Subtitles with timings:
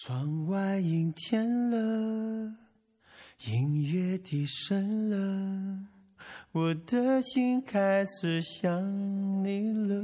[0.00, 2.54] 窗外阴天了，
[3.48, 5.88] 音乐低声了，
[6.52, 8.80] 我的心开始想
[9.42, 10.00] 你了。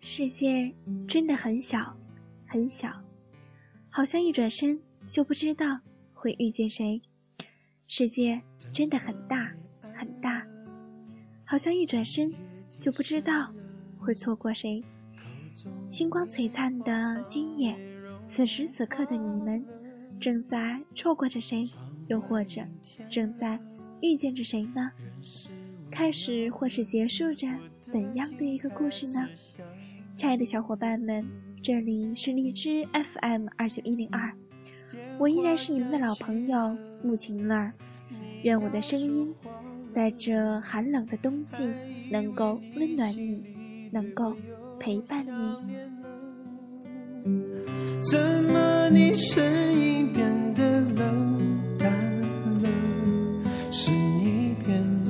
[0.00, 0.74] 世界
[1.06, 1.98] 真的很小，
[2.46, 3.02] 很小，
[3.90, 5.80] 好像一转身就不知道
[6.14, 7.02] 会遇见谁；
[7.86, 8.40] 世界
[8.72, 9.52] 真的很大，
[9.94, 10.46] 很大，
[11.44, 12.32] 好像一转身
[12.80, 13.52] 就不知道
[13.98, 14.82] 会错过谁。
[15.88, 17.76] 星光璀璨的今夜，
[18.26, 19.64] 此时此刻的你们，
[20.18, 21.66] 正在错过着谁，
[22.08, 22.62] 又或者
[23.10, 23.60] 正在
[24.00, 24.90] 遇见着谁呢？
[25.90, 27.46] 开始或是结束着
[27.80, 29.28] 怎样的一个故事呢？
[30.16, 31.26] 亲爱的小伙伴们，
[31.62, 34.32] 这里是荔枝 FM 二九一零二，
[35.18, 37.74] 我依然是你们的老朋友木晴儿。
[38.42, 39.34] 愿我的声音
[39.90, 41.68] 在这寒冷的冬季
[42.10, 43.40] 能够温暖你，
[43.92, 44.34] 能够
[44.80, 45.30] 陪伴你。
[48.00, 49.44] 怎么你声
[49.80, 51.38] 音变得冷
[51.78, 51.88] 淡
[52.62, 52.68] 了？
[53.70, 55.08] 是你变了，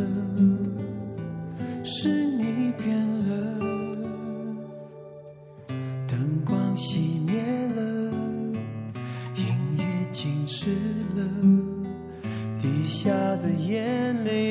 [1.83, 2.95] 是你变
[3.27, 3.31] 了。
[6.07, 7.41] 灯光熄灭
[7.77, 8.13] 了，
[9.37, 9.43] 音
[9.79, 10.71] 乐静止
[11.17, 11.23] 了，
[12.59, 14.50] 滴下的眼泪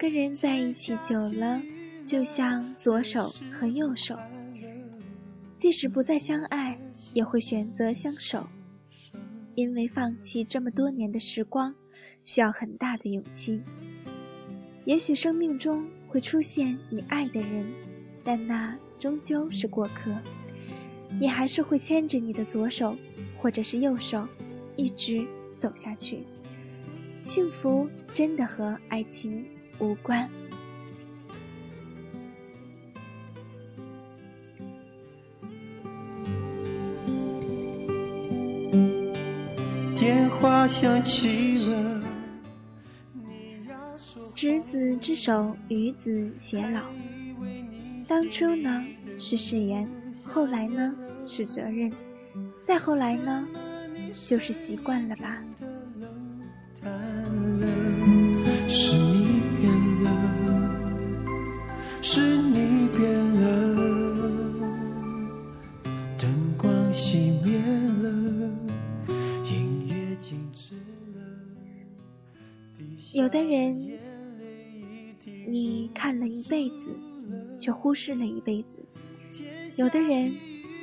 [0.00, 1.60] 两个人在一起久了，
[2.04, 4.16] 就像左手和右手，
[5.56, 6.78] 即使不再相爱，
[7.14, 8.46] 也会选择相守。
[9.56, 11.74] 因为放弃这么多年的时光，
[12.22, 13.64] 需要很大的勇气。
[14.84, 17.66] 也许生命中会出现你爱的人，
[18.22, 20.14] 但那终究是过客。
[21.18, 22.96] 你还是会牵着你的左手，
[23.42, 24.28] 或者是右手，
[24.76, 25.26] 一直
[25.56, 26.20] 走下去。
[27.24, 29.44] 幸福真的和爱情
[29.78, 30.28] 无关。
[39.94, 42.02] 电话响起了，
[44.34, 46.82] 执子之手，与子偕老。
[48.06, 48.84] 当初呢
[49.18, 49.88] 是誓言，
[50.24, 50.94] 后来呢
[51.26, 51.92] 是责任，
[52.66, 53.46] 再后来呢
[54.26, 55.42] 就是习惯了吧。
[58.68, 59.17] 是你
[73.14, 73.98] 有的人，
[75.46, 76.94] 你看了一辈子，
[77.58, 78.80] 却忽视了一辈子；
[79.76, 80.32] 有的人，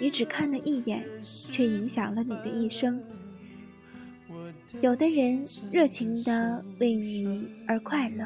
[0.01, 2.99] 你只看了一眼，却影响了你的一生；
[4.81, 8.25] 有的人热情的为你而快乐，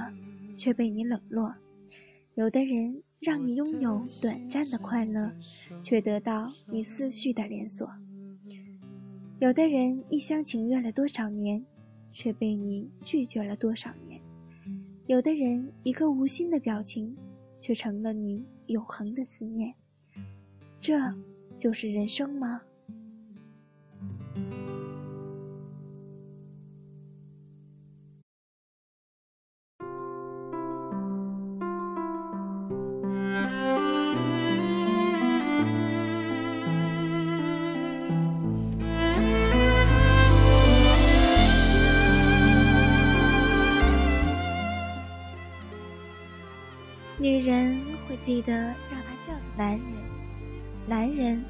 [0.56, 1.54] 却被你冷落；
[2.36, 5.32] 有的人让你拥有短暂的快乐，
[5.84, 7.88] 却得到你思绪的连锁；
[9.40, 11.66] 有的人一厢情愿了多少年，
[12.12, 14.22] 却被你拒绝了多少年。
[15.08, 17.18] 有的人一个无心的表情，
[17.60, 19.74] 却成了你永恒的思念。
[20.80, 20.98] 这
[21.58, 22.62] 就是人生吗？
[47.22, 49.86] 女人会记得让她笑的男人，
[50.88, 51.44] 男人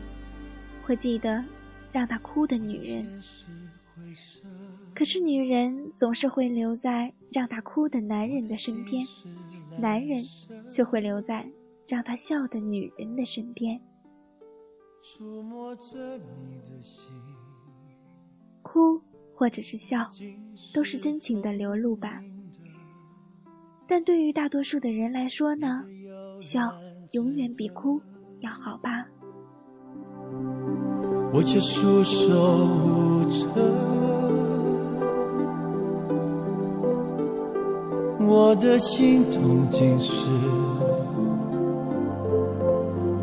[0.84, 1.46] 会记得
[1.92, 3.22] 让他哭的女人。
[4.96, 9.06] 可是女人总是会留在让她哭的男人的身边，
[9.80, 10.24] 男人
[10.68, 11.48] 却会留在
[11.88, 13.80] 让他笑的女人的身边。
[15.04, 17.12] 触摸着你的心，
[18.64, 19.02] 哭
[19.36, 20.10] 或者是笑，
[20.74, 22.24] 都是真情的流露吧。
[23.90, 25.84] 但对于大多数的人来说呢，
[26.40, 26.72] 笑
[27.12, 28.00] 永远比哭
[28.40, 29.04] 要好吧。
[31.34, 33.50] 我却束手无策。
[38.28, 40.30] 我的心痛竟是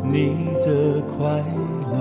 [0.03, 0.35] 你
[0.65, 1.41] 的快
[1.91, 1.95] 乐。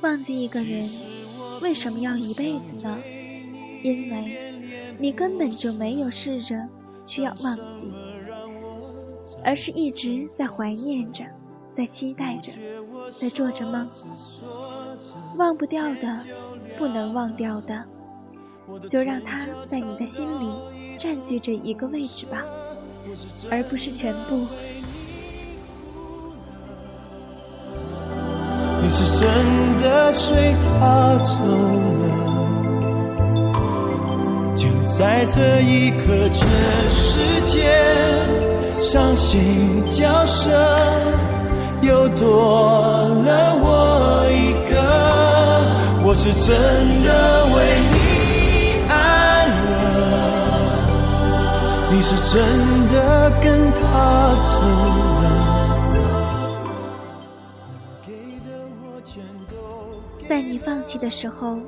[0.00, 0.84] 忘记一个人，
[1.62, 2.98] 为什么要一辈子呢？
[3.84, 4.45] 因为
[4.98, 6.56] 你根本就没有试着
[7.04, 7.92] 去要忘记，
[9.44, 11.24] 而是一直在怀念着，
[11.72, 12.50] 在期待着，
[13.20, 13.88] 在做着梦。
[15.36, 16.24] 忘不掉的，
[16.78, 17.84] 不能忘掉的，
[18.88, 20.50] 就让它在你的心里
[20.96, 22.42] 占据着一个位置吧，
[23.50, 24.46] 而不是全部。
[28.82, 32.35] 你是真的随他走了。
[34.98, 36.48] 在这一刻，全
[36.90, 37.68] 世界
[38.80, 40.50] 伤心叫声
[41.82, 42.70] 又多
[43.26, 44.74] 了我一个，
[46.02, 46.48] 我是真
[47.04, 47.08] 的
[47.52, 47.56] 为
[47.92, 47.94] 你
[48.88, 49.68] 爱了，
[51.90, 52.40] 你是真
[52.88, 53.78] 的跟他
[54.46, 54.56] 走
[55.22, 55.24] 了。
[60.26, 61.58] 在你放弃的时候，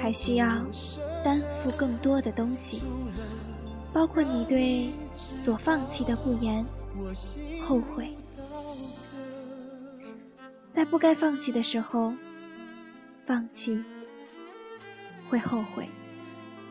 [0.00, 0.46] 还需要
[1.24, 2.82] 担负更多的东西，
[3.92, 6.64] 包括你对所放弃的不言、
[7.62, 8.16] 后悔。
[10.72, 12.14] 在不该放弃的时候，
[13.24, 13.82] 放弃
[15.28, 15.84] 会后悔；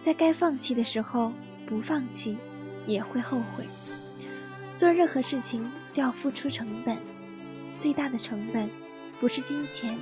[0.01, 1.31] 在该放弃的时候
[1.65, 2.37] 不放弃，
[2.85, 3.65] 也会后悔。
[4.75, 6.97] 做任何事情都要付出成本，
[7.77, 8.69] 最大的成本
[9.19, 9.97] 不是金钱。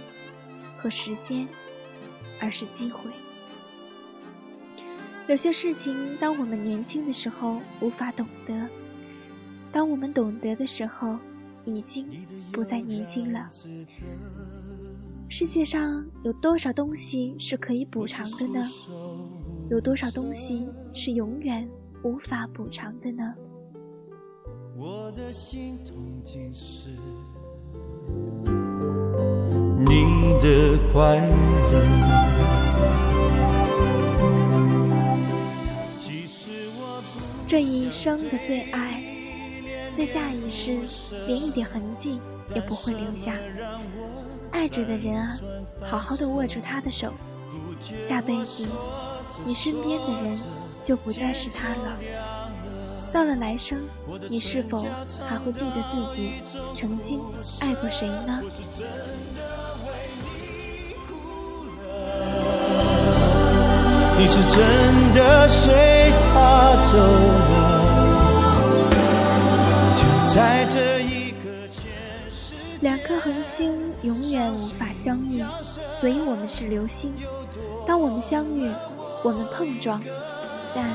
[0.77, 1.47] 和时间，
[2.41, 3.09] 而是机会。
[5.27, 8.67] 有些事情，当我们年轻的时候无法懂得，
[9.71, 11.17] 当我们懂得的时候，
[11.63, 12.05] 已经
[12.51, 13.49] 不再年轻了。
[15.29, 18.67] 世界上有多少东西是可以补偿的呢？
[19.69, 21.65] 有多少东西是永远
[22.03, 23.33] 无法补偿的呢？
[24.75, 26.89] 我的心痛竟是。
[29.93, 31.81] 你的快乐。
[37.45, 39.03] 这一生的最爱，
[39.97, 40.79] 在下一世
[41.27, 42.21] 连一点痕迹
[42.55, 43.33] 也不会留下。
[44.53, 45.37] 爱着的人啊，
[45.81, 47.11] 好好的握住他的手，
[48.01, 48.65] 下辈子
[49.43, 50.39] 你身边的人
[50.85, 51.97] 就不再是他了。
[53.11, 53.77] 到了来生，
[54.29, 54.85] 你是否
[55.27, 56.31] 还会记得自己
[56.73, 57.19] 曾经
[57.59, 58.41] 爱过谁呢？
[64.21, 66.95] 你是真的随他走
[67.49, 68.93] 了，
[69.97, 71.49] 就在这一个，
[72.81, 75.43] 两颗恒星永远无法相遇，
[75.91, 77.11] 所以我们是流星。
[77.87, 78.71] 当我们相遇，
[79.23, 79.99] 我们碰撞，
[80.75, 80.87] 但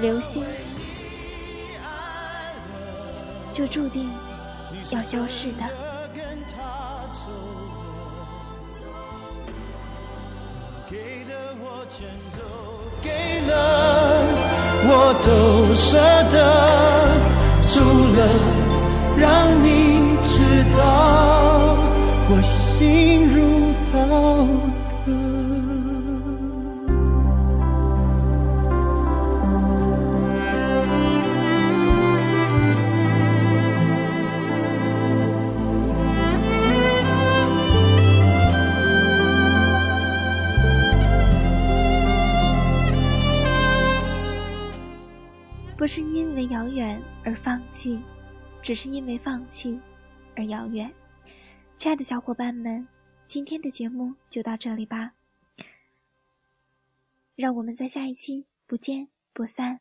[0.00, 0.44] 流星
[3.52, 4.08] 就注定
[4.90, 5.64] 要消逝的。
[11.88, 12.06] 全
[12.36, 12.40] 都
[13.02, 13.10] 给
[13.46, 13.50] 了，
[14.88, 14.90] 我
[15.24, 15.98] 都舍
[16.32, 16.36] 得，
[17.68, 17.74] 除
[18.16, 18.18] 了
[19.16, 19.24] 让
[19.62, 19.66] 你
[20.24, 20.34] 知
[20.76, 20.78] 道
[22.28, 23.36] 我心如
[23.92, 24.75] 刀。
[47.26, 48.00] 而放弃，
[48.62, 49.80] 只是因为放弃
[50.36, 50.94] 而遥远。
[51.76, 52.86] 亲爱的小伙伴们，
[53.26, 55.12] 今天的节目就到这里吧，
[57.34, 59.80] 让我们在下一期不见不散。